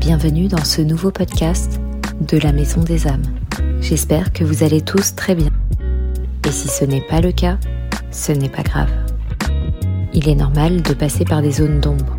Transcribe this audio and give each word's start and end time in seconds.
Bienvenue 0.00 0.48
dans 0.48 0.64
ce 0.64 0.82
nouveau 0.82 1.10
podcast 1.10 1.80
de 2.20 2.36
la 2.38 2.52
Maison 2.52 2.82
des 2.82 3.06
âmes. 3.06 3.22
J'espère 3.80 4.32
que 4.32 4.42
vous 4.42 4.64
allez 4.64 4.80
tous 4.80 5.14
très 5.14 5.34
bien. 5.34 5.50
Et 6.48 6.50
si 6.50 6.66
ce 6.66 6.84
n'est 6.84 7.02
pas 7.02 7.20
le 7.20 7.30
cas, 7.30 7.58
ce 8.10 8.32
n'est 8.32 8.48
pas 8.48 8.62
grave. 8.62 8.90
Il 10.12 10.28
est 10.28 10.34
normal 10.34 10.82
de 10.82 10.94
passer 10.94 11.24
par 11.24 11.40
des 11.40 11.52
zones 11.52 11.78
d'ombre, 11.78 12.16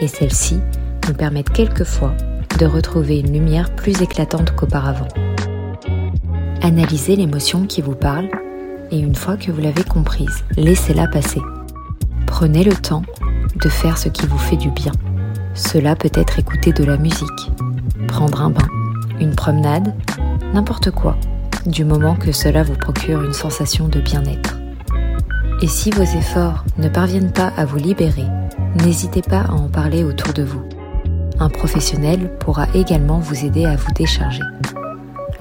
et 0.00 0.08
celles-ci 0.08 0.58
nous 1.06 1.12
permettent 1.12 1.50
quelquefois 1.50 2.16
de 2.58 2.64
retrouver 2.64 3.18
une 3.18 3.32
lumière 3.32 3.74
plus 3.74 4.00
éclatante 4.00 4.54
qu'auparavant. 4.54 5.08
Analysez 6.62 7.16
l'émotion 7.16 7.66
qui 7.66 7.82
vous 7.82 7.96
parle, 7.96 8.30
et 8.90 8.98
une 8.98 9.16
fois 9.16 9.36
que 9.36 9.50
vous 9.50 9.60
l'avez 9.60 9.84
comprise, 9.84 10.44
laissez-la 10.56 11.08
passer. 11.08 11.42
Prenez 12.26 12.64
le 12.64 12.74
temps 12.74 13.02
de 13.56 13.68
faire 13.68 13.98
ce 13.98 14.08
qui 14.08 14.26
vous 14.26 14.38
fait 14.38 14.56
du 14.56 14.70
bien 14.70 14.92
cela 15.58 15.96
peut 15.96 16.10
être 16.14 16.38
écouter 16.38 16.72
de 16.72 16.84
la 16.84 16.96
musique, 16.96 17.50
prendre 18.06 18.42
un 18.42 18.50
bain, 18.50 18.68
une 19.20 19.34
promenade, 19.34 19.92
n'importe 20.54 20.92
quoi, 20.92 21.16
du 21.66 21.84
moment 21.84 22.14
que 22.14 22.30
cela 22.32 22.62
vous 22.62 22.76
procure 22.76 23.24
une 23.24 23.32
sensation 23.32 23.88
de 23.88 24.00
bien-être. 24.00 24.56
Et 25.60 25.66
si 25.66 25.90
vos 25.90 26.02
efforts 26.02 26.64
ne 26.78 26.88
parviennent 26.88 27.32
pas 27.32 27.52
à 27.56 27.64
vous 27.64 27.78
libérer, 27.78 28.26
n'hésitez 28.84 29.20
pas 29.22 29.40
à 29.40 29.52
en 29.52 29.68
parler 29.68 30.04
autour 30.04 30.32
de 30.32 30.44
vous. 30.44 30.62
Un 31.40 31.48
professionnel 31.48 32.32
pourra 32.38 32.66
également 32.74 33.18
vous 33.18 33.44
aider 33.44 33.64
à 33.64 33.74
vous 33.74 33.92
décharger. 33.92 34.42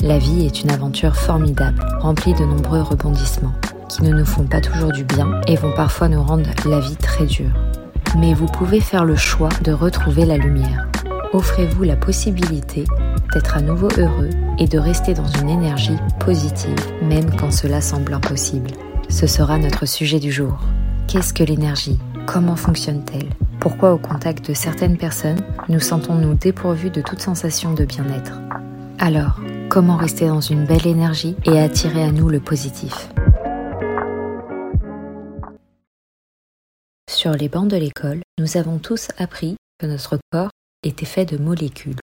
La 0.01 0.17
vie 0.17 0.45
est 0.45 0.63
une 0.63 0.71
aventure 0.71 1.15
formidable, 1.15 1.85
remplie 1.99 2.33
de 2.33 2.43
nombreux 2.43 2.81
rebondissements, 2.81 3.53
qui 3.87 4.01
ne 4.01 4.13
nous 4.13 4.25
font 4.25 4.45
pas 4.45 4.61
toujours 4.61 4.91
du 4.91 5.03
bien 5.03 5.41
et 5.47 5.55
vont 5.55 5.73
parfois 5.75 6.09
nous 6.09 6.23
rendre 6.23 6.49
la 6.65 6.79
vie 6.79 6.95
très 6.97 7.25
dure 7.25 7.53
mais 8.15 8.33
vous 8.33 8.45
pouvez 8.45 8.79
faire 8.79 9.05
le 9.05 9.15
choix 9.15 9.49
de 9.63 9.71
retrouver 9.71 10.25
la 10.25 10.37
lumière. 10.37 10.87
Offrez-vous 11.33 11.83
la 11.83 11.95
possibilité 11.95 12.85
d'être 13.33 13.57
à 13.57 13.61
nouveau 13.61 13.89
heureux 13.97 14.29
et 14.59 14.67
de 14.67 14.79
rester 14.79 15.13
dans 15.13 15.27
une 15.27 15.49
énergie 15.49 15.97
positive, 16.19 16.79
même 17.03 17.35
quand 17.35 17.51
cela 17.51 17.81
semble 17.81 18.13
impossible. 18.13 18.71
Ce 19.09 19.27
sera 19.27 19.57
notre 19.57 19.85
sujet 19.85 20.19
du 20.19 20.31
jour. 20.31 20.59
Qu'est-ce 21.07 21.33
que 21.33 21.43
l'énergie? 21.43 21.99
Comment 22.25 22.55
fonctionne-t-elle? 22.55 23.29
Pourquoi 23.59 23.93
au 23.93 23.97
contact 23.97 24.49
de 24.49 24.53
certaines 24.53 24.97
personnes, 24.97 25.41
nous 25.69 25.79
sentons-nous 25.79 26.35
dépourvus 26.35 26.89
de 26.89 27.01
toute 27.01 27.21
sensation 27.21 27.73
de 27.73 27.85
bien-être? 27.85 28.39
Alors, 28.99 29.39
comment 29.69 29.97
rester 29.97 30.27
dans 30.27 30.41
une 30.41 30.65
belle 30.65 30.87
énergie 30.87 31.35
et 31.45 31.59
attirer 31.59 32.03
à 32.03 32.11
nous 32.11 32.29
le 32.29 32.39
positif? 32.39 33.09
Sur 37.27 37.35
les 37.35 37.49
bancs 37.49 37.67
de 37.67 37.75
l'école, 37.75 38.21
nous 38.39 38.55
avons 38.55 38.79
tous 38.79 39.09
appris 39.17 39.57
que 39.79 39.85
notre 39.85 40.17
corps 40.31 40.51
était 40.81 41.05
fait 41.05 41.25
de 41.25 41.35
molécules. 41.35 41.99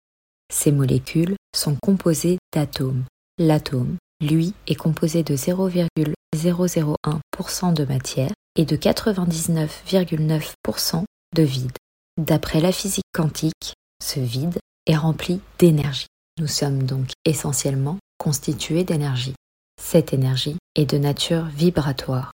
Ces 0.49 0.71
molécules 0.71 1.35
sont 1.53 1.75
composées 1.75 2.37
d'atomes. 2.53 3.03
L'atome, 3.37 3.97
lui, 4.21 4.53
est 4.67 4.75
composé 4.75 5.23
de 5.23 5.35
0,001% 5.35 7.73
de 7.73 7.83
matière 7.83 8.31
et 8.55 8.63
de 8.63 8.77
99,9% 8.77 11.03
de 11.35 11.43
vide. 11.43 11.77
D'après 12.17 12.61
la 12.61 12.71
physique 12.71 13.03
quantique, 13.13 13.73
ce 14.01 14.21
vide 14.21 14.57
est 14.85 14.95
rempli 14.95 15.41
d'énergie. 15.57 16.07
Nous 16.39 16.47
sommes 16.47 16.83
donc 16.83 17.09
essentiellement 17.25 17.97
constitués 18.19 18.85
d'énergie. 18.85 19.35
Cette 19.81 20.13
énergie 20.13 20.55
est 20.75 20.89
de 20.89 20.97
nature 20.97 21.47
vibratoire. 21.47 22.31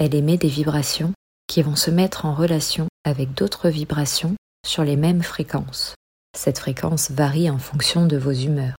Elle 0.00 0.14
émet 0.14 0.38
des 0.38 0.48
vibrations 0.48 1.12
qui 1.48 1.62
vont 1.62 1.76
se 1.76 1.90
mettre 1.90 2.26
en 2.26 2.34
relation 2.34 2.86
avec 3.04 3.34
d'autres 3.34 3.70
vibrations 3.70 4.36
sur 4.64 4.84
les 4.84 4.96
mêmes 4.96 5.22
fréquences. 5.22 5.94
Cette 6.36 6.58
fréquence 6.58 7.10
varie 7.10 7.50
en 7.50 7.58
fonction 7.58 8.06
de 8.06 8.16
vos 8.16 8.32
humeurs. 8.32 8.76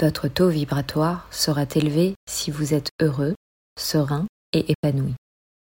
Votre 0.00 0.28
taux 0.28 0.48
vibratoire 0.48 1.26
sera 1.30 1.64
élevé 1.74 2.14
si 2.28 2.50
vous 2.50 2.74
êtes 2.74 2.90
heureux, 3.00 3.34
serein 3.78 4.26
et 4.52 4.70
épanoui. 4.70 5.14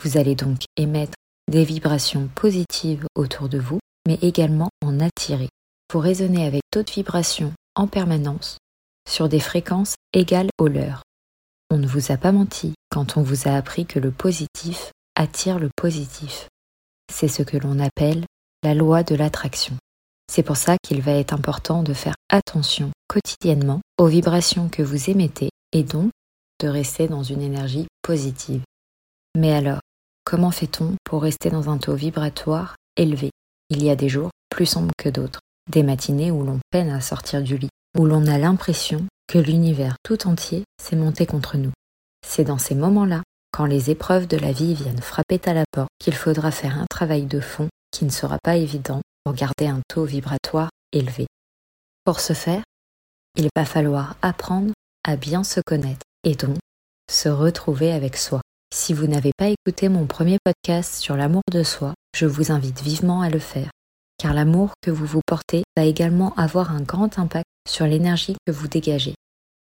Vous 0.04 0.18
allez 0.18 0.36
donc 0.36 0.60
émettre 0.78 1.14
des 1.50 1.64
vibrations 1.64 2.30
positives 2.36 3.06
autour 3.16 3.50
de 3.50 3.60
vous, 3.60 3.80
mais 4.08 4.20
également 4.22 4.70
en 4.84 5.00
attirer. 5.00 5.50
Vous 5.92 6.00
raisonnez 6.00 6.46
avec 6.46 6.62
d'autres 6.74 6.94
vibrations 6.94 7.54
en 7.76 7.88
permanence 7.88 8.58
sur 9.10 9.30
des 9.30 9.40
fréquences 9.40 9.96
égales 10.14 10.50
aux 10.60 10.68
leurs. 10.68 11.02
On 11.72 11.78
ne 11.78 11.88
vous 11.88 12.12
a 12.12 12.18
pas 12.18 12.32
menti 12.32 12.74
quand 12.90 13.18
on 13.18 13.22
vous 13.22 13.48
a 13.48 13.56
appris 13.56 13.86
que 13.86 14.00
le 14.00 14.12
positif 14.12 14.92
attire 15.16 15.60
le 15.60 15.70
positif. 15.76 16.48
C'est 17.12 17.28
ce 17.28 17.44
que 17.44 17.58
l'on 17.58 17.80
appelle 17.80 18.26
la 18.64 18.74
loi 18.74 19.04
de 19.04 19.16
l'attraction. 19.16 19.76
C'est 20.32 20.44
pour 20.44 20.58
ça 20.58 20.78
qu'il 20.82 21.02
va 21.02 21.12
être 21.12 21.34
important 21.34 21.84
de 21.84 21.94
faire 21.94 22.16
attention 22.30 22.92
quotidiennement 23.08 23.82
aux 23.98 24.08
vibrations 24.08 24.70
que 24.70 24.82
vous 24.82 25.10
émettez 25.10 25.50
et 25.72 25.84
donc 25.84 26.12
de 26.62 26.68
rester 26.68 27.08
dans 27.08 27.24
une 27.24 27.42
énergie 27.42 27.86
positive. 28.02 28.64
Mais 29.38 29.54
alors, 29.54 29.82
comment 30.24 30.52
fait-on 30.52 30.96
pour 31.04 31.22
rester 31.22 31.50
dans 31.50 31.70
un 31.70 31.78
taux 31.78 31.96
vibratoire 31.96 32.76
élevé? 32.98 33.32
Il 33.70 33.84
y 33.84 33.90
a 33.90 33.96
des 33.96 34.10
jours 34.10 34.32
plus 34.50 34.66
sombres 34.66 34.94
que 34.98 35.10
d'autres, 35.10 35.42
des 35.72 35.84
matinées 35.84 36.32
où 36.32 36.44
l'on 36.44 36.60
peine 36.72 36.90
à 36.90 37.02
sortir 37.02 37.42
du 37.44 37.58
lit, 37.58 37.70
où 37.98 38.06
l'on 38.06 38.26
a 38.28 38.38
l'impression 38.38 39.06
que 39.28 39.38
l'univers 39.38 39.96
tout 40.04 40.28
entier 40.28 40.64
s'est 40.82 40.96
monté 40.96 41.26
contre 41.26 41.58
nous. 41.58 41.72
C'est 42.26 42.44
dans 42.44 42.58
ces 42.58 42.76
moments-là 42.76 43.22
quand 43.56 43.66
les 43.66 43.90
épreuves 43.90 44.28
de 44.28 44.36
la 44.36 44.52
vie 44.52 44.74
viennent 44.74 45.02
frapper 45.02 45.40
à 45.46 45.54
la 45.54 45.64
porte, 45.72 45.88
qu'il 45.98 46.14
faudra 46.14 46.52
faire 46.52 46.78
un 46.78 46.86
travail 46.90 47.26
de 47.26 47.40
fond 47.40 47.70
qui 47.90 48.04
ne 48.04 48.10
sera 48.10 48.38
pas 48.44 48.58
évident 48.58 49.00
pour 49.24 49.34
garder 49.34 49.68
un 49.68 49.80
taux 49.88 50.04
vibratoire 50.04 50.70
élevé. 50.92 51.26
Pour 52.04 52.20
ce 52.20 52.34
faire, 52.34 52.64
il 53.38 53.48
va 53.56 53.64
falloir 53.64 54.18
apprendre 54.22 54.74
à 55.06 55.16
bien 55.16 55.46
se 55.46 55.62
connaître 55.66 56.02
et 56.26 56.36
donc 56.36 56.58
se 57.10 57.30
retrouver 57.30 57.94
avec 57.94 58.18
soi. 58.18 58.42
Si 58.74 58.94
vous 58.94 59.08
n'avez 59.08 59.32
pas 59.38 59.48
écouté 59.48 59.88
mon 59.88 60.06
premier 60.06 60.38
podcast 60.44 60.96
sur 60.96 61.16
l'amour 61.16 61.44
de 61.50 61.64
soi, 61.64 61.94
je 62.14 62.26
vous 62.26 62.52
invite 62.52 62.82
vivement 62.82 63.22
à 63.22 63.30
le 63.30 63.40
faire, 63.40 63.72
car 64.18 64.34
l'amour 64.34 64.74
que 64.82 64.92
vous 64.92 65.06
vous 65.06 65.22
portez 65.26 65.64
va 65.78 65.86
également 65.86 66.36
avoir 66.36 66.72
un 66.72 66.82
grand 66.82 67.18
impact 67.20 67.48
sur 67.70 67.88
l'énergie 67.88 68.36
que 68.46 68.52
vous 68.52 68.68
dégagez. 68.68 69.16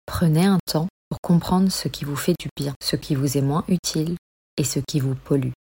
Prenez 0.08 0.46
un 0.46 0.58
temps 0.66 0.88
comprendre 1.22 1.72
ce 1.72 1.88
qui 1.88 2.06
vous 2.06 2.16
fait 2.16 2.36
du 2.40 2.50
bien, 2.56 2.74
ce 2.82 2.96
qui 2.96 3.16
vous 3.16 3.38
est 3.38 3.42
moins 3.42 3.64
utile 3.68 4.16
et 4.58 4.64
ce 4.64 4.80
qui 4.80 5.00
vous 5.00 5.16
pollue. 5.16 5.52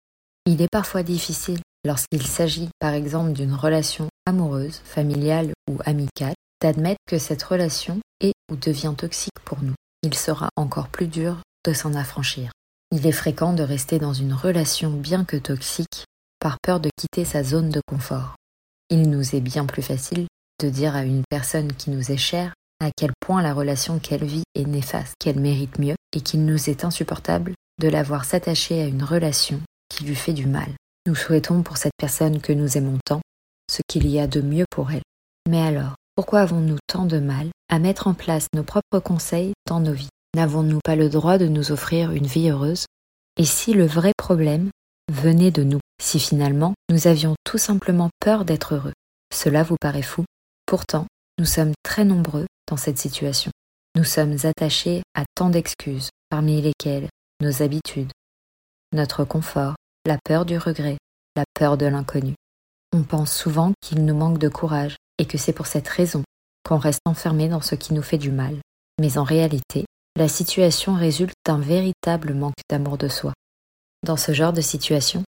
Il 0.46 0.60
est 0.60 0.68
parfois 0.70 1.02
difficile, 1.02 1.60
lorsqu'il 1.84 2.26
s'agit 2.26 2.68
par 2.78 2.92
exemple 2.92 3.32
d'une 3.32 3.54
relation 3.54 4.08
amoureuse, 4.26 4.80
familiale 4.84 5.52
ou 5.70 5.78
amicale, 5.84 6.34
d'admettre 6.60 7.00
que 7.06 7.18
cette 7.18 7.42
relation 7.42 8.00
est 8.20 8.32
ou 8.50 8.56
devient 8.56 8.94
toxique 8.96 9.40
pour 9.44 9.62
nous. 9.62 9.74
Il 10.02 10.14
sera 10.14 10.48
encore 10.56 10.88
plus 10.88 11.08
dur 11.08 11.38
de 11.66 11.72
s'en 11.72 11.94
affranchir. 11.94 12.50
Il 12.90 13.06
est 13.06 13.12
fréquent 13.12 13.54
de 13.54 13.62
rester 13.62 13.98
dans 13.98 14.12
une 14.12 14.34
relation 14.34 14.90
bien 14.90 15.24
que 15.24 15.36
toxique 15.36 16.04
par 16.38 16.58
peur 16.62 16.78
de 16.78 16.90
quitter 16.96 17.24
sa 17.24 17.42
zone 17.42 17.70
de 17.70 17.80
confort. 17.86 18.36
Il 18.90 19.10
nous 19.10 19.34
est 19.34 19.40
bien 19.40 19.64
plus 19.64 19.82
facile 19.82 20.26
de 20.60 20.68
dire 20.68 20.94
à 20.94 21.04
une 21.04 21.22
personne 21.28 21.72
qui 21.72 21.90
nous 21.90 22.12
est 22.12 22.18
chère 22.18 22.52
à 22.84 22.90
quel 22.94 23.12
point 23.18 23.42
la 23.42 23.54
relation 23.54 23.98
qu'elle 23.98 24.24
vit 24.24 24.44
est 24.54 24.66
néfaste, 24.66 25.14
qu'elle 25.18 25.40
mérite 25.40 25.78
mieux, 25.78 25.96
et 26.14 26.20
qu'il 26.20 26.44
nous 26.44 26.68
est 26.68 26.84
insupportable 26.84 27.54
de 27.80 27.88
la 27.88 28.02
voir 28.02 28.24
s'attacher 28.24 28.82
à 28.82 28.86
une 28.86 29.02
relation 29.02 29.60
qui 29.88 30.04
lui 30.04 30.14
fait 30.14 30.32
du 30.32 30.46
mal. 30.46 30.68
Nous 31.06 31.14
souhaitons 31.14 31.62
pour 31.62 31.76
cette 31.76 31.96
personne 31.96 32.40
que 32.40 32.52
nous 32.52 32.76
aimons 32.76 32.98
tant 33.04 33.20
ce 33.70 33.80
qu'il 33.88 34.06
y 34.06 34.18
a 34.18 34.26
de 34.26 34.40
mieux 34.40 34.66
pour 34.70 34.90
elle. 34.92 35.02
Mais 35.48 35.60
alors, 35.60 35.94
pourquoi 36.14 36.40
avons-nous 36.40 36.78
tant 36.86 37.06
de 37.06 37.18
mal 37.18 37.48
à 37.70 37.78
mettre 37.78 38.06
en 38.06 38.14
place 38.14 38.46
nos 38.54 38.62
propres 38.62 39.00
conseils 39.00 39.52
dans 39.66 39.80
nos 39.80 39.92
vies? 39.92 40.10
N'avons-nous 40.36 40.80
pas 40.84 40.96
le 40.96 41.08
droit 41.08 41.38
de 41.38 41.46
nous 41.46 41.72
offrir 41.72 42.12
une 42.12 42.26
vie 42.26 42.50
heureuse? 42.50 42.86
Et 43.38 43.44
si 43.44 43.72
le 43.72 43.86
vrai 43.86 44.12
problème 44.16 44.70
venait 45.10 45.50
de 45.50 45.64
nous 45.64 45.80
Si 46.00 46.20
finalement 46.20 46.74
nous 46.90 47.06
avions 47.06 47.34
tout 47.44 47.58
simplement 47.58 48.10
peur 48.20 48.44
d'être 48.44 48.74
heureux? 48.74 48.92
Cela 49.32 49.62
vous 49.62 49.76
paraît 49.80 50.02
fou? 50.02 50.24
Pourtant, 50.66 51.06
nous 51.38 51.46
sommes 51.46 51.72
très 51.82 52.04
nombreux 52.04 52.46
dans 52.68 52.76
cette 52.76 52.98
situation. 52.98 53.50
Nous 53.96 54.04
sommes 54.04 54.36
attachés 54.44 55.02
à 55.14 55.24
tant 55.34 55.50
d'excuses, 55.50 56.10
parmi 56.28 56.60
lesquelles 56.60 57.08
nos 57.40 57.62
habitudes, 57.62 58.10
notre 58.92 59.24
confort, 59.24 59.74
la 60.06 60.18
peur 60.24 60.44
du 60.44 60.58
regret, 60.58 60.98
la 61.36 61.44
peur 61.54 61.76
de 61.76 61.86
l'inconnu. 61.86 62.34
On 62.92 63.02
pense 63.02 63.34
souvent 63.34 63.72
qu'il 63.80 64.04
nous 64.04 64.14
manque 64.14 64.38
de 64.38 64.48
courage 64.48 64.96
et 65.18 65.26
que 65.26 65.38
c'est 65.38 65.52
pour 65.52 65.66
cette 65.66 65.88
raison 65.88 66.22
qu'on 66.64 66.78
reste 66.78 67.00
enfermé 67.04 67.48
dans 67.48 67.60
ce 67.60 67.74
qui 67.74 67.94
nous 67.94 68.02
fait 68.02 68.18
du 68.18 68.30
mal. 68.30 68.56
Mais 69.00 69.18
en 69.18 69.24
réalité, 69.24 69.84
la 70.16 70.28
situation 70.28 70.94
résulte 70.94 71.34
d'un 71.44 71.58
véritable 71.58 72.34
manque 72.34 72.54
d'amour 72.70 72.98
de 72.98 73.08
soi. 73.08 73.32
Dans 74.04 74.16
ce 74.16 74.32
genre 74.32 74.52
de 74.52 74.60
situation, 74.60 75.24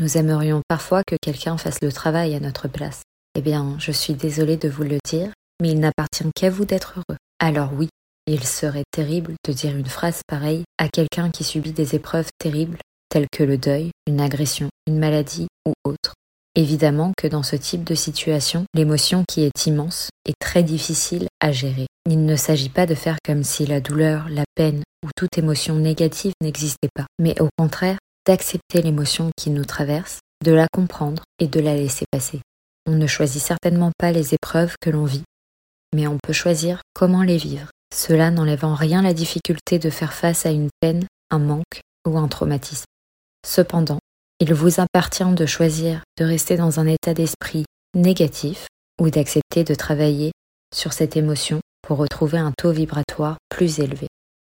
nous 0.00 0.16
aimerions 0.16 0.62
parfois 0.68 1.02
que 1.04 1.16
quelqu'un 1.20 1.58
fasse 1.58 1.80
le 1.82 1.92
travail 1.92 2.34
à 2.34 2.40
notre 2.40 2.68
place. 2.68 3.02
Eh 3.34 3.40
bien, 3.40 3.76
je 3.78 3.90
suis 3.90 4.14
désolée 4.14 4.56
de 4.56 4.68
vous 4.68 4.84
le 4.84 4.98
dire, 5.04 5.32
mais 5.60 5.70
il 5.70 5.80
n'appartient 5.80 6.24
qu'à 6.34 6.50
vous 6.50 6.64
d'être 6.64 6.94
heureux. 6.96 7.18
Alors 7.38 7.72
oui, 7.72 7.88
il 8.26 8.44
serait 8.44 8.84
terrible 8.90 9.34
de 9.46 9.52
dire 9.52 9.76
une 9.76 9.86
phrase 9.86 10.20
pareille 10.26 10.64
à 10.78 10.88
quelqu'un 10.88 11.30
qui 11.30 11.44
subit 11.44 11.72
des 11.72 11.94
épreuves 11.94 12.28
terribles 12.38 12.78
telles 13.08 13.28
que 13.32 13.42
le 13.42 13.56
deuil, 13.56 13.90
une 14.06 14.20
agression, 14.20 14.68
une 14.86 14.98
maladie 14.98 15.46
ou 15.66 15.72
autre. 15.84 16.14
Évidemment 16.54 17.12
que 17.16 17.26
dans 17.26 17.42
ce 17.42 17.56
type 17.56 17.84
de 17.84 17.94
situation, 17.94 18.64
l'émotion 18.74 19.24
qui 19.28 19.42
est 19.42 19.66
immense 19.66 20.10
est 20.26 20.38
très 20.40 20.62
difficile 20.62 21.28
à 21.40 21.52
gérer. 21.52 21.86
Il 22.10 22.24
ne 22.24 22.36
s'agit 22.36 22.68
pas 22.68 22.86
de 22.86 22.94
faire 22.94 23.16
comme 23.24 23.44
si 23.44 23.64
la 23.64 23.80
douleur, 23.80 24.28
la 24.28 24.44
peine 24.54 24.82
ou 25.04 25.08
toute 25.16 25.38
émotion 25.38 25.76
négative 25.76 26.32
n'existait 26.42 26.90
pas, 26.94 27.06
mais 27.18 27.40
au 27.40 27.48
contraire 27.56 27.98
d'accepter 28.26 28.82
l'émotion 28.82 29.30
qui 29.36 29.50
nous 29.50 29.64
traverse, 29.64 30.18
de 30.44 30.52
la 30.52 30.66
comprendre 30.70 31.22
et 31.38 31.46
de 31.46 31.60
la 31.60 31.74
laisser 31.74 32.04
passer. 32.10 32.40
On 32.86 32.92
ne 32.92 33.06
choisit 33.06 33.42
certainement 33.42 33.92
pas 33.98 34.12
les 34.12 34.34
épreuves 34.34 34.74
que 34.80 34.90
l'on 34.90 35.04
vit, 35.04 35.24
mais 35.94 36.06
on 36.06 36.18
peut 36.22 36.32
choisir 36.32 36.80
comment 36.94 37.22
les 37.22 37.36
vivre. 37.36 37.68
Cela 37.94 38.30
n'enlève 38.30 38.64
en 38.64 38.74
rien 38.74 39.02
la 39.02 39.14
difficulté 39.14 39.78
de 39.78 39.90
faire 39.90 40.12
face 40.12 40.46
à 40.46 40.50
une 40.50 40.68
peine, 40.80 41.06
un 41.30 41.38
manque 41.38 41.80
ou 42.06 42.18
un 42.18 42.28
traumatisme. 42.28 42.84
Cependant, 43.46 43.98
il 44.40 44.54
vous 44.54 44.80
appartient 44.80 45.24
de 45.24 45.46
choisir 45.46 46.02
de 46.18 46.24
rester 46.24 46.56
dans 46.56 46.80
un 46.80 46.86
état 46.86 47.14
d'esprit 47.14 47.64
négatif 47.94 48.66
ou 49.00 49.10
d'accepter 49.10 49.64
de 49.64 49.74
travailler 49.74 50.32
sur 50.74 50.92
cette 50.92 51.16
émotion 51.16 51.60
pour 51.82 51.98
retrouver 51.98 52.38
un 52.38 52.52
taux 52.56 52.72
vibratoire 52.72 53.38
plus 53.48 53.80
élevé. 53.80 54.06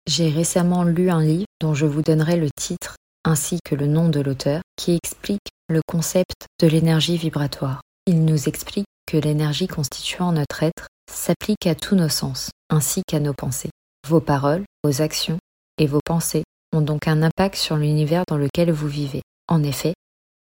J'ai 0.08 0.30
récemment 0.30 0.84
lu 0.84 1.10
un 1.10 1.22
livre 1.22 1.46
dont 1.62 1.76
je 1.76 1.86
vous 1.86 2.02
donnerai 2.02 2.38
le 2.38 2.50
titre 2.50 2.96
ainsi 3.24 3.60
que 3.64 3.76
le 3.76 3.86
nom 3.86 4.10
de 4.10 4.20
l'auteur 4.20 4.62
qui 4.76 4.96
explique 4.96 5.50
le 5.70 5.82
concept 5.88 6.48
de 6.60 6.68
l'énergie 6.68 7.18
vibratoire. 7.18 7.82
Il 8.08 8.26
nous 8.26 8.48
explique 8.48 8.88
que 9.06 9.18
l'énergie 9.18 9.68
constituant 9.68 10.32
notre 10.32 10.64
être 10.64 10.88
s'applique 11.10 11.68
à 11.68 11.76
tous 11.76 11.96
nos 11.96 12.10
sens, 12.10 12.52
ainsi 12.70 13.02
qu'à 13.08 13.20
nos 13.20 13.34
pensées. 13.34 13.72
Vos 14.08 14.22
paroles, 14.22 14.64
vos 14.84 15.02
actions 15.02 15.40
et 15.78 15.88
vos 15.88 16.02
pensées 16.04 16.44
ont 16.74 16.82
donc 16.82 17.08
un 17.08 17.22
impact 17.22 17.56
sur 17.56 17.78
l'univers 17.78 18.24
dans 18.28 18.38
lequel 18.38 18.72
vous 18.72 18.88
vivez. 18.88 19.22
En 19.48 19.64
effet, 19.64 19.94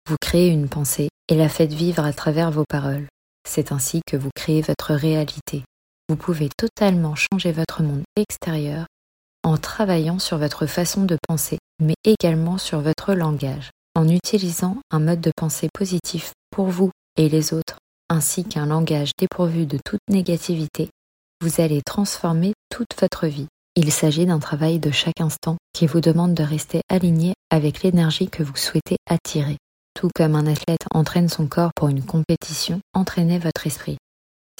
vous 0.08 0.16
créez 0.20 0.48
une 0.48 0.68
pensée 0.68 1.08
et 1.28 1.34
la 1.34 1.48
faites 1.48 1.72
vivre 1.72 2.04
à 2.04 2.12
travers 2.12 2.50
vos 2.50 2.64
paroles. 2.68 3.06
C'est 3.48 3.72
ainsi 3.72 4.00
que 4.06 4.16
vous 4.16 4.30
créez 4.34 4.62
votre 4.62 4.94
réalité. 4.94 5.64
Vous 6.08 6.16
pouvez 6.16 6.48
totalement 6.56 7.14
changer 7.14 7.52
votre 7.52 7.82
monde 7.82 8.02
extérieur 8.16 8.86
en 9.44 9.56
travaillant 9.56 10.18
sur 10.18 10.38
votre 10.38 10.66
façon 10.66 11.04
de 11.04 11.16
penser, 11.26 11.58
mais 11.80 11.94
également 12.04 12.58
sur 12.58 12.80
votre 12.80 13.14
langage, 13.14 13.70
en 13.94 14.08
utilisant 14.08 14.78
un 14.90 15.00
mode 15.00 15.20
de 15.20 15.32
pensée 15.36 15.68
positif 15.72 16.32
pour 16.50 16.66
vous 16.66 16.90
et 17.16 17.28
les 17.28 17.52
autres, 17.52 17.77
ainsi 18.08 18.44
qu'un 18.44 18.66
langage 18.66 19.12
dépourvu 19.18 19.66
de 19.66 19.78
toute 19.84 20.00
négativité, 20.08 20.90
vous 21.40 21.60
allez 21.60 21.82
transformer 21.82 22.52
toute 22.70 22.98
votre 23.00 23.26
vie. 23.26 23.46
Il 23.76 23.92
s'agit 23.92 24.26
d'un 24.26 24.40
travail 24.40 24.80
de 24.80 24.90
chaque 24.90 25.20
instant 25.20 25.56
qui 25.72 25.86
vous 25.86 26.00
demande 26.00 26.34
de 26.34 26.42
rester 26.42 26.80
aligné 26.88 27.34
avec 27.50 27.82
l'énergie 27.82 28.28
que 28.28 28.42
vous 28.42 28.56
souhaitez 28.56 28.96
attirer. 29.08 29.56
Tout 29.94 30.10
comme 30.14 30.34
un 30.34 30.46
athlète 30.46 30.84
entraîne 30.92 31.28
son 31.28 31.46
corps 31.46 31.70
pour 31.76 31.88
une 31.88 32.04
compétition, 32.04 32.80
entraînez 32.92 33.38
votre 33.38 33.66
esprit. 33.66 33.98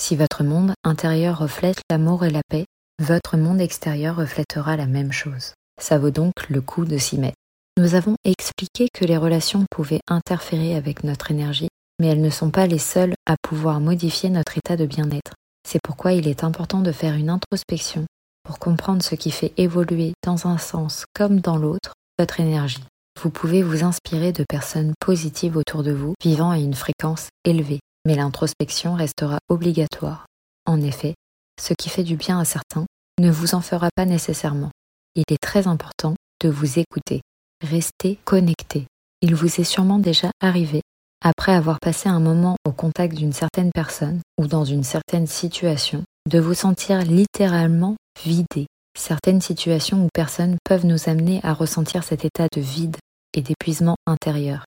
Si 0.01 0.15
votre 0.15 0.45
monde 0.45 0.73
intérieur 0.85 1.39
reflète 1.39 1.81
l'amour 1.91 2.25
et 2.25 2.31
la 2.31 2.43
paix, 2.49 2.65
votre 3.01 3.37
monde 3.37 3.61
extérieur 3.61 4.17
reflètera 4.17 4.77
la 4.77 4.87
même 4.87 5.13
chose. 5.13 5.55
Ça 5.81 5.99
vaut 5.99 6.11
donc 6.11 6.33
le 6.49 6.61
coup 6.61 6.85
de 6.85 6.99
s'y 6.99 7.19
mettre. 7.19 7.37
Nous 7.77 7.95
avons 7.95 8.15
expliqué 8.25 8.89
que 8.93 9.05
les 9.05 9.17
relations 9.17 9.65
pouvaient 9.71 10.01
interférer 10.09 10.77
avec 10.77 11.05
notre 11.05 11.31
énergie, 11.31 11.69
mais 11.99 12.09
elles 12.09 12.21
ne 12.21 12.31
sont 12.31 12.51
pas 12.51 12.67
les 12.67 12.79
seules 12.79 13.15
à 13.27 13.37
pouvoir 13.43 13.81
modifier 13.81 14.31
notre 14.31 14.57
état 14.57 14.77
de 14.77 14.87
bien-être. 14.87 15.33
C'est 15.69 15.81
pourquoi 15.83 16.13
il 16.13 16.29
est 16.29 16.45
important 16.45 16.81
de 16.81 16.93
faire 16.93 17.15
une 17.15 17.31
introspection 17.31 18.07
pour 18.45 18.59
comprendre 18.59 19.03
ce 19.03 19.15
qui 19.15 19.31
fait 19.31 19.53
évoluer 19.57 20.15
dans 20.25 20.47
un 20.47 20.59
sens 20.59 21.05
comme 21.15 21.41
dans 21.41 21.57
l'autre 21.57 21.93
votre 22.19 22.41
énergie. 22.41 22.85
Vous 23.23 23.31
pouvez 23.31 23.63
vous 23.63 23.85
inspirer 23.85 24.33
de 24.33 24.45
personnes 24.49 24.95
positives 25.01 25.57
autour 25.57 25.83
de 25.83 25.93
vous, 25.93 26.15
vivant 26.23 26.51
à 26.51 26.59
une 26.59 26.75
fréquence 26.75 27.29
élevée, 27.45 27.81
mais 28.07 28.15
l'introspection 28.15 28.95
restera 28.95 29.39
obligatoire. 29.49 30.27
En 30.67 30.81
effet, 30.81 31.15
ce 31.61 31.75
qui 31.75 31.89
fait 31.89 32.05
du 32.05 32.17
bien 32.17 32.39
à 32.39 32.45
certains 32.45 32.87
ne 33.21 33.31
vous 33.31 33.55
en 33.55 33.61
fera 33.61 33.89
pas 33.95 34.05
nécessairement. 34.05 34.71
Il 35.17 35.25
est 35.31 35.43
très 35.43 35.67
important 35.67 36.15
de 36.41 36.49
vous 36.49 36.79
écouter. 36.79 37.21
Restez 37.61 38.19
connecté. 38.25 38.87
Il 39.21 39.35
vous 39.35 39.61
est 39.61 39.65
sûrement 39.65 39.99
déjà 39.99 40.31
arrivé, 40.41 40.81
après 41.23 41.53
avoir 41.53 41.81
passé 41.81 42.09
un 42.09 42.21
moment 42.21 42.57
au 42.65 42.73
contact 42.73 43.15
d'une 43.15 43.33
certaine 43.33 43.71
personne 43.75 44.21
ou 44.39 44.47
dans 44.47 44.65
une 44.65 44.85
certaine 44.85 45.27
situation, 45.27 46.05
de 46.29 46.39
vous 46.39 46.55
sentir 46.55 47.03
littéralement 47.03 47.97
vidé. 48.25 48.67
Certaines 48.99 49.41
situations 49.41 50.05
ou 50.05 50.09
personnes 50.13 50.57
peuvent 50.65 50.87
nous 50.87 51.09
amener 51.09 51.41
à 51.43 51.53
ressentir 51.53 52.05
cet 52.05 52.25
état 52.25 52.47
de 52.55 52.61
vide 52.61 52.97
et 53.35 53.43
d'épuisement 53.43 53.97
intérieur. 54.07 54.65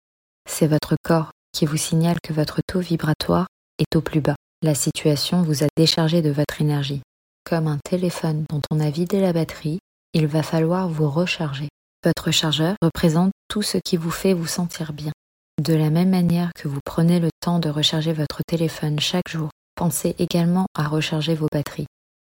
C'est 0.49 0.67
votre 0.67 0.95
corps 1.03 1.31
qui 1.53 1.65
vous 1.65 1.77
signale 1.77 2.17
que 2.23 2.33
votre 2.33 2.59
taux 2.67 2.79
vibratoire 2.79 3.47
est 3.77 3.95
au 3.95 4.01
plus 4.01 4.21
bas. 4.21 4.35
La 4.63 4.75
situation 4.75 5.41
vous 5.41 5.63
a 5.63 5.67
déchargé 5.75 6.21
de 6.21 6.29
votre 6.29 6.61
énergie. 6.61 7.01
Comme 7.43 7.67
un 7.67 7.79
téléphone 7.83 8.45
dont 8.49 8.61
on 8.69 8.79
a 8.79 8.89
vidé 8.89 9.19
la 9.19 9.33
batterie, 9.33 9.79
il 10.13 10.27
va 10.27 10.43
falloir 10.43 10.87
vous 10.87 11.09
recharger. 11.09 11.69
Votre 12.03 12.31
chargeur 12.31 12.75
représente 12.81 13.31
tout 13.47 13.61
ce 13.61 13.77
qui 13.77 13.97
vous 13.97 14.11
fait 14.11 14.33
vous 14.33 14.47
sentir 14.47 14.93
bien. 14.93 15.11
De 15.59 15.73
la 15.73 15.89
même 15.89 16.09
manière 16.09 16.51
que 16.55 16.67
vous 16.67 16.79
prenez 16.83 17.19
le 17.19 17.29
temps 17.39 17.59
de 17.59 17.69
recharger 17.69 18.13
votre 18.13 18.41
téléphone 18.47 18.99
chaque 18.99 19.29
jour, 19.29 19.49
pensez 19.75 20.15
également 20.17 20.65
à 20.75 20.87
recharger 20.87 21.35
vos 21.35 21.47
batteries. 21.51 21.87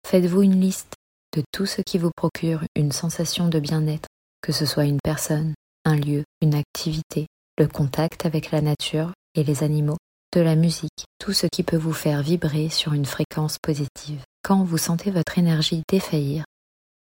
Faites-vous 0.05 0.43
une 0.43 0.61
liste 0.61 0.93
de 1.35 1.43
tout 1.51 1.65
ce 1.65 1.81
qui 1.81 1.97
vous 1.97 2.11
procure 2.15 2.63
une 2.75 2.91
sensation 2.91 3.47
de 3.47 3.59
bien-être, 3.59 4.07
que 4.41 4.51
ce 4.51 4.65
soit 4.65 4.85
une 4.85 4.99
personne, 5.03 5.53
un 5.85 5.95
lieu, 5.95 6.23
une 6.41 6.55
activité, 6.55 7.27
le 7.57 7.67
contact 7.67 8.25
avec 8.25 8.51
la 8.51 8.61
nature 8.61 9.11
et 9.33 9.43
les 9.43 9.63
animaux, 9.63 9.97
de 10.33 10.41
la 10.41 10.55
musique, 10.55 11.05
tout 11.19 11.33
ce 11.33 11.47
qui 11.47 11.63
peut 11.63 11.77
vous 11.77 11.93
faire 11.93 12.21
vibrer 12.21 12.69
sur 12.69 12.93
une 12.93 13.05
fréquence 13.05 13.57
positive. 13.57 14.21
Quand 14.43 14.63
vous 14.63 14.77
sentez 14.77 15.09
votre 15.09 15.39
énergie 15.39 15.81
défaillir, 15.89 16.45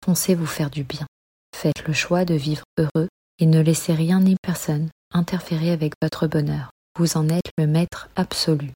foncez 0.05 0.35
vous 0.35 0.47
faire 0.47 0.71
du 0.71 0.83
bien. 0.83 1.07
Faites 1.55 1.87
le 1.87 1.93
choix 1.93 2.25
de 2.25 2.35
vivre 2.35 2.65
heureux 2.79 3.09
et 3.39 3.47
ne 3.47 3.61
laissez 3.61 3.93
rien 3.93 4.21
ni 4.21 4.37
personne 4.43 4.89
interférer 5.13 5.71
avec 5.71 5.95
votre 6.03 6.27
bonheur. 6.27 6.71
Vous 6.99 7.17
en 7.17 7.29
êtes 7.29 7.51
le 7.57 7.67
maître 7.67 8.09
absolu. 8.17 8.73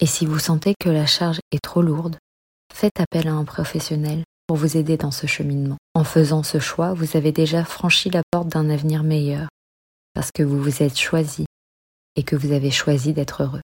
Et 0.00 0.06
si 0.06 0.26
vous 0.26 0.38
sentez 0.38 0.74
que 0.78 0.88
la 0.88 1.06
charge 1.06 1.40
est 1.52 1.62
trop 1.62 1.82
lourde, 1.82 2.18
faites 2.72 3.00
appel 3.00 3.28
à 3.28 3.32
un 3.32 3.44
professionnel 3.44 4.24
pour 4.46 4.56
vous 4.56 4.76
aider 4.76 4.96
dans 4.96 5.10
ce 5.10 5.26
cheminement. 5.26 5.76
En 5.94 6.04
faisant 6.04 6.42
ce 6.42 6.58
choix, 6.58 6.94
vous 6.94 7.16
avez 7.16 7.32
déjà 7.32 7.64
franchi 7.64 8.10
la 8.10 8.22
porte 8.30 8.48
d'un 8.48 8.70
avenir 8.70 9.02
meilleur, 9.02 9.48
parce 10.14 10.30
que 10.32 10.42
vous 10.42 10.62
vous 10.62 10.82
êtes 10.82 10.98
choisi 10.98 11.46
et 12.16 12.22
que 12.22 12.36
vous 12.36 12.52
avez 12.52 12.70
choisi 12.70 13.12
d'être 13.12 13.42
heureux. 13.42 13.62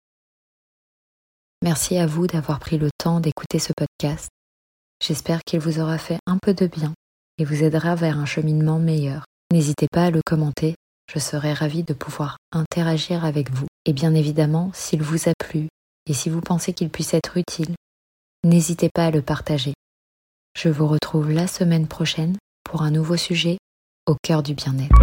Merci 1.63 1.97
à 1.97 2.05
vous 2.05 2.27
d'avoir 2.27 2.59
pris 2.59 2.77
le 2.77 2.89
temps 2.97 3.19
d'écouter 3.19 3.59
ce 3.59 3.73
podcast. 3.75 4.29
J'espère 5.01 5.41
qu'il 5.43 5.59
vous 5.59 5.79
aura 5.79 5.97
fait 5.97 6.19
un 6.25 6.37
peu 6.37 6.53
de 6.53 6.67
bien 6.67 6.93
et 7.37 7.45
vous 7.45 7.63
aidera 7.63 7.95
vers 7.95 8.17
un 8.17 8.25
cheminement 8.25 8.79
meilleur. 8.79 9.25
N'hésitez 9.51 9.87
pas 9.91 10.05
à 10.05 10.11
le 10.11 10.21
commenter, 10.25 10.75
je 11.13 11.19
serai 11.19 11.53
ravie 11.53 11.83
de 11.83 11.93
pouvoir 11.93 12.37
interagir 12.51 13.25
avec 13.25 13.51
vous. 13.51 13.67
Et 13.85 13.93
bien 13.93 14.13
évidemment, 14.13 14.71
s'il 14.73 15.01
vous 15.01 15.29
a 15.29 15.33
plu 15.39 15.67
et 16.07 16.13
si 16.13 16.29
vous 16.29 16.41
pensez 16.41 16.73
qu'il 16.73 16.89
puisse 16.89 17.13
être 17.13 17.37
utile, 17.37 17.75
n'hésitez 18.43 18.89
pas 18.93 19.05
à 19.05 19.11
le 19.11 19.21
partager. 19.21 19.73
Je 20.57 20.69
vous 20.69 20.87
retrouve 20.87 21.31
la 21.31 21.47
semaine 21.47 21.87
prochaine 21.87 22.37
pour 22.63 22.81
un 22.81 22.91
nouveau 22.91 23.17
sujet 23.17 23.57
au 24.07 24.15
cœur 24.23 24.43
du 24.43 24.53
bien-être. 24.53 24.95